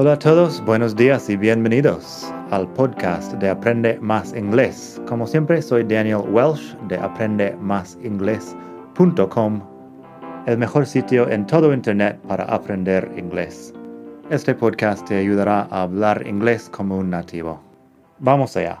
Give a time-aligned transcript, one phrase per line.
[0.00, 5.02] Hola a todos, buenos días y bienvenidos al podcast de Aprende Más Inglés.
[5.08, 9.60] Como siempre, soy Daniel Welsh de aprendemásinglés.com,
[10.46, 13.74] el mejor sitio en todo Internet para aprender inglés.
[14.30, 17.60] Este podcast te ayudará a hablar inglés como un nativo.
[18.20, 18.80] Vamos allá.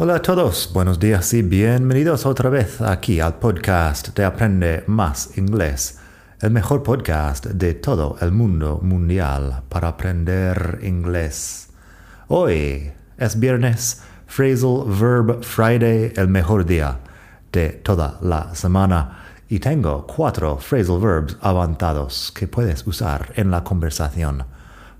[0.00, 5.36] Hola a todos, buenos días y bienvenidos otra vez aquí al podcast de Aprende Más
[5.36, 5.98] Inglés,
[6.40, 11.70] el mejor podcast de todo el mundo mundial para aprender inglés.
[12.28, 17.00] Hoy es viernes, Phrasal Verb Friday, el mejor día
[17.50, 23.64] de toda la semana, y tengo cuatro phrasal verbs avanzados que puedes usar en la
[23.64, 24.44] conversación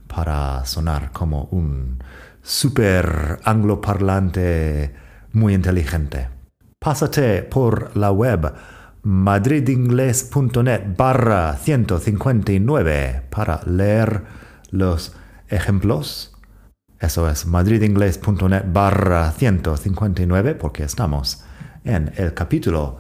[0.08, 2.02] para sonar como un
[2.42, 4.94] super angloparlante
[5.32, 6.28] muy inteligente.
[6.78, 8.52] Pásate por la web
[9.02, 14.22] madridingles.net barra 159 para leer
[14.70, 15.14] los
[15.48, 16.36] ejemplos.
[17.00, 21.44] Eso es madridingles.net barra 159 porque estamos
[21.84, 22.98] en el capítulo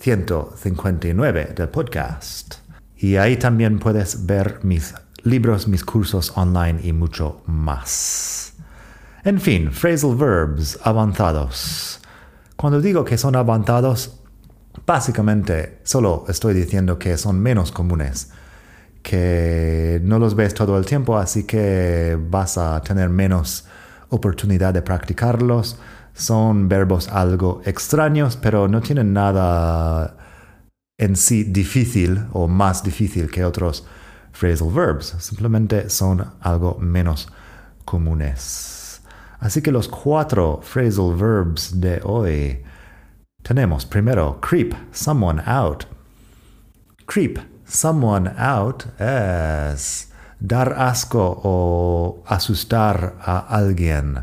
[0.00, 2.54] 159 del podcast.
[2.96, 8.39] Y ahí también puedes ver mis libros, mis cursos online y mucho más.
[9.22, 12.00] En fin, phrasal verbs avanzados.
[12.56, 14.18] Cuando digo que son avanzados,
[14.86, 18.30] básicamente solo estoy diciendo que son menos comunes,
[19.02, 23.66] que no los ves todo el tiempo, así que vas a tener menos
[24.08, 25.78] oportunidad de practicarlos.
[26.14, 30.16] Son verbos algo extraños, pero no tienen nada
[30.96, 33.86] en sí difícil o más difícil que otros
[34.32, 35.14] phrasal verbs.
[35.18, 37.28] Simplemente son algo menos
[37.84, 38.79] comunes.
[39.40, 42.62] Así que los cuatro phrasal verbs de hoy
[43.42, 45.86] tenemos primero creep someone out.
[47.06, 54.22] Creep someone out es dar asco o asustar a alguien.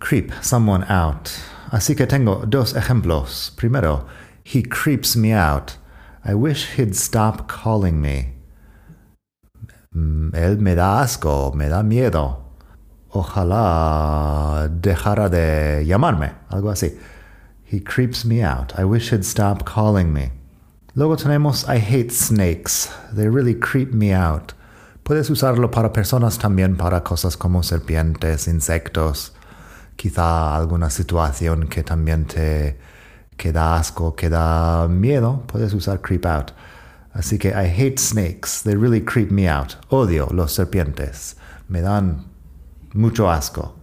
[0.00, 1.30] Creep someone out.
[1.70, 3.52] Así que tengo dos ejemplos.
[3.56, 4.06] Primero,
[4.42, 5.76] he creeps me out.
[6.24, 8.34] I wish he'd stop calling me.
[9.94, 12.45] Mm, él me da asco, me da miedo
[13.10, 16.98] ojalá dejara de llamarme, algo así.
[17.70, 18.72] He creeps me out.
[18.78, 20.32] I wish he'd stop calling me.
[20.94, 22.88] Luego tenemos I hate snakes.
[23.12, 24.54] They really creep me out.
[25.02, 29.32] Puedes usarlo para personas también para cosas como serpientes, insectos,
[29.96, 32.78] quizá alguna situación que también te
[33.36, 36.52] que da asco, que da miedo, puedes usar creep out.
[37.12, 38.62] Así que I hate snakes.
[38.62, 39.76] They really creep me out.
[39.90, 41.36] Odio los serpientes.
[41.68, 42.26] Me dan
[42.96, 43.76] mucho asco.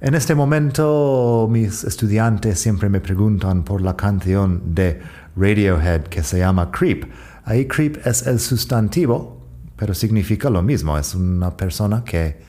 [0.00, 5.00] En este momento mis estudiantes siempre me preguntan por la canción de
[5.36, 7.04] Radiohead que se llama Creep.
[7.44, 9.40] Ahí Creep es el sustantivo,
[9.76, 10.98] pero significa lo mismo.
[10.98, 12.40] Es una persona que,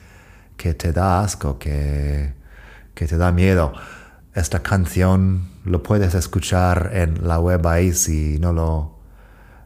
[0.56, 2.34] que te da asco, que,
[2.94, 3.72] que te da miedo.
[4.34, 8.98] Esta canción lo puedes escuchar en la web ahí si no lo,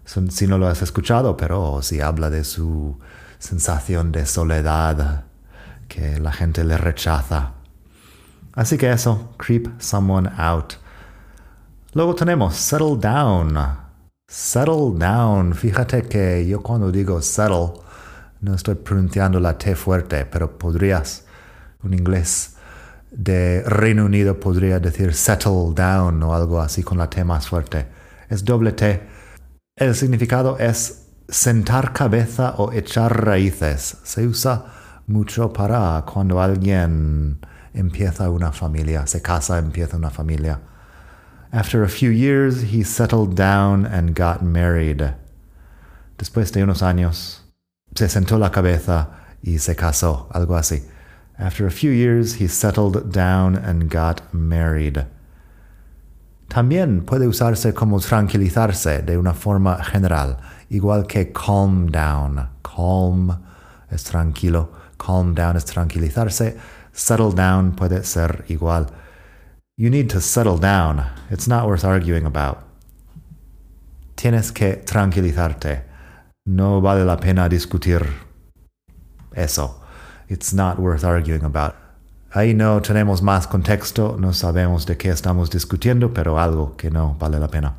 [0.05, 2.97] si no lo has escuchado, pero si habla de su
[3.43, 5.25] sensación de soledad
[5.89, 7.55] que la gente le rechaza.
[8.53, 10.75] Así que eso, creep someone out.
[11.93, 13.59] Luego tenemos settle down.
[14.29, 15.55] Settle down.
[15.55, 17.81] Fíjate que yo cuando digo settle,
[18.41, 21.25] no estoy pronunciando la T fuerte, pero podrías,
[21.83, 22.57] un inglés
[23.11, 27.89] de Reino Unido podría decir settle down o algo así con la T más fuerte.
[28.29, 29.03] Es doble T.
[29.75, 31.02] El significado es
[31.33, 33.97] sentar cabeza o echar raíces.
[34.05, 34.65] Se usa
[35.07, 37.39] mucho para cuando alguien
[37.73, 40.61] empieza una familia, se casa, empieza una familia.
[41.51, 45.03] After a few years, he settled down and got married.
[46.19, 47.43] Después de unos años,
[47.95, 49.09] se sentó la cabeza
[49.43, 50.83] y se casó, algo así.
[51.39, 55.07] After a few years, he settled down and got married.
[56.49, 60.37] También puede usarse como tranquilizarse de una forma general,
[60.73, 62.49] igual que calm down.
[62.63, 63.31] Calm
[63.91, 66.57] es tranquilo, calm down es tranquilizarse,
[66.93, 68.87] settle down puede ser igual.
[69.77, 71.05] You need to settle down.
[71.31, 72.59] It's not worth arguing about.
[74.17, 75.83] Tienes que tranquilizarte.
[76.47, 78.07] No vale la pena discutir
[79.35, 79.81] eso.
[80.29, 81.75] It's not worth arguing about.
[82.35, 87.15] Ahí no tenemos más contexto, no sabemos de qué estamos discutiendo, pero algo que no
[87.19, 87.75] vale la pena.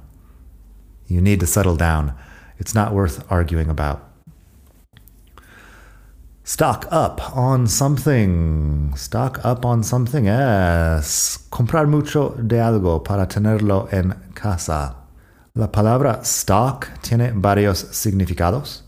[1.07, 2.13] You need to settle down.
[2.57, 4.01] It's not worth arguing about.
[6.45, 8.93] Stock up on something.
[8.95, 14.95] Stock up on something es comprar mucho de algo para tenerlo en casa.
[15.55, 18.83] La palabra stock tiene varios significados.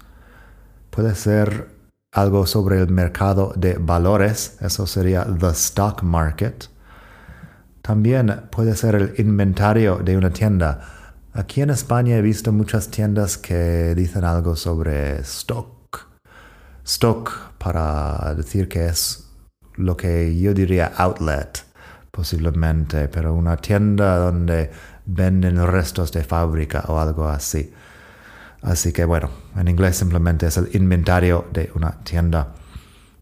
[0.89, 1.69] Puede ser
[2.11, 6.67] algo sobre el mercado de valores, eso sería the stock market.
[7.81, 10.81] También puede ser el inventario de una tienda.
[11.37, 16.07] Aquí en España he visto muchas tiendas que dicen algo sobre stock
[16.85, 19.27] stock para decir que es
[19.75, 21.65] lo que yo diría outlet,
[22.09, 24.71] posiblemente, pero una tienda donde
[25.05, 27.69] venden restos de fábrica o algo así.
[28.61, 32.53] Así que bueno, en inglés simplemente es el inventario de una tienda.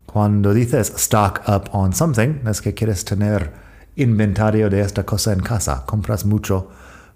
[0.06, 3.52] Cuando dices stock up on something, es que quieres tener
[3.96, 5.84] inventario de esta cosa en casa.
[5.88, 6.70] Compras mucho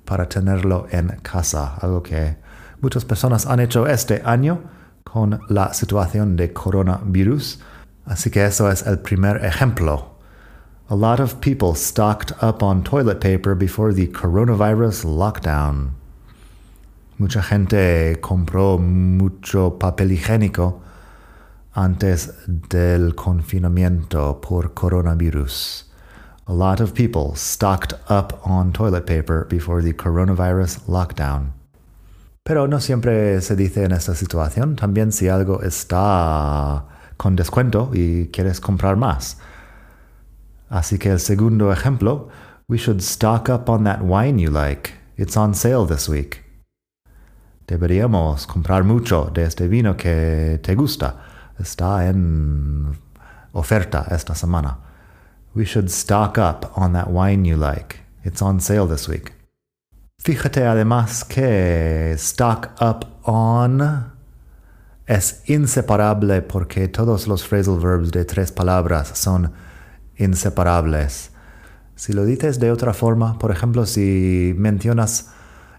[0.07, 2.38] para tenerlo en casa, algo que
[2.81, 4.62] muchas personas han hecho este año
[5.04, 7.59] con la situación de coronavirus.
[8.06, 10.15] Así que eso es el primer ejemplo.
[10.89, 15.92] A lot of people stocked up on toilet paper before the coronavirus lockdown.
[17.18, 20.81] Mucha gente compró mucho papel higiénico
[21.74, 25.86] antes del confinamiento por coronavirus.
[26.49, 31.51] A lot of people stocked up on toilet paper before the coronavirus lockdown.
[32.45, 36.85] Pero no siempre se dice en esta situación, también si algo está
[37.17, 39.35] con descuento y quieres comprar más.
[40.69, 42.29] Así que el segundo ejemplo,
[42.69, 44.94] we should stock up on that wine you like.
[45.17, 46.45] It's on sale this week.
[47.67, 51.17] Deberíamos comprar mucho de este vino que te gusta.
[51.59, 52.97] Está en
[53.51, 54.86] oferta esta semana.
[55.57, 58.01] We should stock up on that wine you like.
[58.24, 59.33] It's on sale this week.
[60.24, 64.13] Fíjate además que stock up on
[65.07, 69.51] es inseparable porque todos los phrasal verbs de tres palabras son
[70.18, 71.31] inseparables.
[71.95, 75.31] Si lo dices de otra forma, por ejemplo, si mencionas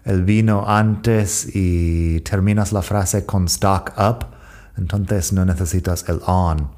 [0.03, 4.25] el vino antes y terminas la frase con stock up,
[4.77, 6.69] entonces no necesitas el on.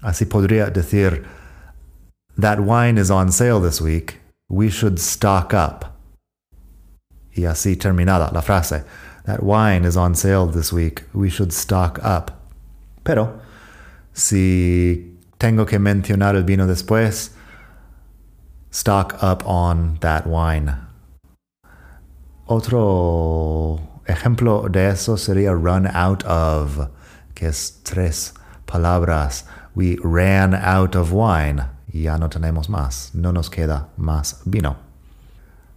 [0.00, 1.39] Así podría decir,
[2.40, 4.18] That wine is on sale this week.
[4.48, 5.98] We should stock up
[7.36, 8.84] y así terminada la frase.
[9.26, 11.04] That wine is on sale this week.
[11.12, 12.30] We should stock up.
[13.04, 13.40] Pero,
[14.14, 17.30] si tengo que mencionar el vino después,
[18.70, 20.74] stock up on that wine.
[22.48, 26.88] Otro ejemplo de eso sería run out of,
[27.34, 28.32] que es tres
[28.66, 29.44] palabras.
[29.74, 31.66] We ran out of wine.
[31.92, 33.10] Ya no tenemos más.
[33.14, 34.76] No nos queda más vino.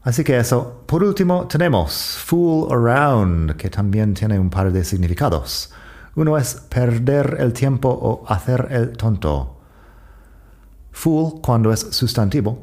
[0.03, 0.83] Así que eso.
[0.85, 5.71] Por último, tenemos fool around, que también tiene un par de significados.
[6.15, 9.57] Uno es perder el tiempo o hacer el tonto.
[10.91, 12.59] Fool, cuando es sustantivo,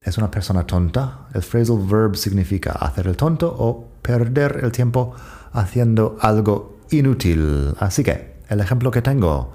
[0.00, 1.26] es una persona tonta.
[1.34, 5.14] El phrasal verb significa hacer el tonto o perder el tiempo
[5.52, 7.74] haciendo algo inútil.
[7.80, 9.52] Así que, el ejemplo que tengo,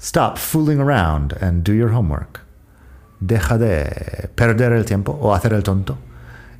[0.00, 2.40] stop fooling around and do your homework.
[3.24, 5.96] Deja de perder el tiempo o hacer el tonto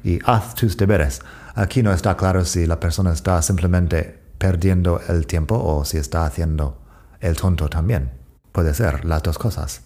[0.05, 1.21] y haz tus deberes.
[1.57, 6.25] Aquí no está claro si la persona está simplemente perdiendo el tiempo o si está
[6.25, 6.81] haciendo
[7.19, 8.13] el tonto también.
[8.53, 9.83] Puede ser las dos cosas.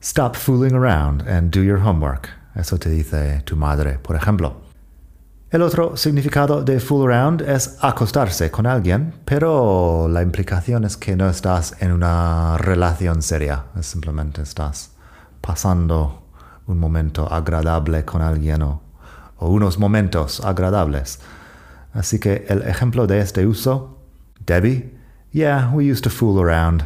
[0.00, 2.28] Stop fooling around and do your homework.
[2.54, 4.62] Eso te dice tu madre, por ejemplo.
[5.50, 11.16] El otro significado de fool around es acostarse con alguien, pero la implicación es que
[11.16, 14.91] no estás en una relación seria, simplemente estás
[15.42, 16.22] pasando
[16.66, 18.80] un momento agradable con alguien o,
[19.40, 21.18] unos momentos agradables.
[21.92, 23.98] Así que el ejemplo de este uso,
[24.46, 24.96] Debbie,
[25.32, 26.84] yeah, we used to fool around.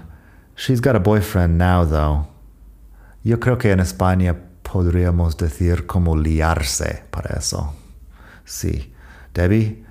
[0.56, 2.26] She's got a boyfriend now, though.
[3.22, 7.74] Yo creo que en España podríamos decir como liarse para eso.
[8.44, 8.94] Sí,
[9.34, 9.84] Debbie.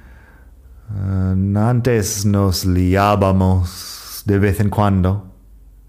[0.89, 5.31] Uh, antes nos liábamos de vez en cuando.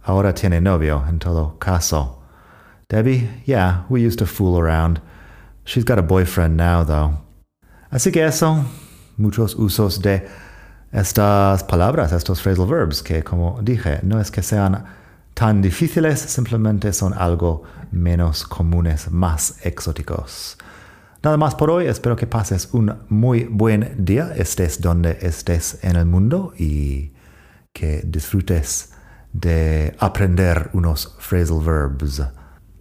[0.05, 2.16] Ahora tiene novio, en todo caso.
[2.89, 5.01] Debbie, yeah, we used to fool around.
[5.65, 7.19] She's got a boyfriend now, though.
[7.93, 8.65] Así que eso,
[9.19, 10.29] muchos usos de
[10.93, 14.85] estas palabras, estos phrasal verbs, que como dije, no es que sean
[15.35, 20.57] tan difíciles, simplemente son algo menos comunes, más exóticos.
[21.25, 25.97] Nada más por hoy, espero que pases un muy buen día, estés donde estés en
[25.97, 27.13] el mundo y
[27.73, 28.93] que disfrutes
[29.33, 32.23] de aprender unos phrasal verbs.